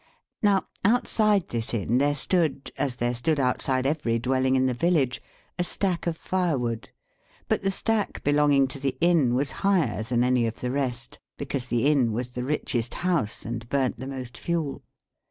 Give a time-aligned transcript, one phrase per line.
[0.41, 5.21] Now, outside this Inn, there stood, as there stood outside every dwelling in the village,
[5.59, 6.89] a stack of firewood;
[7.47, 11.67] but the stack belonging to the Inn was higher than any of the rest, because
[11.67, 14.81] the Inn was the richest house, and burnt the most fuel.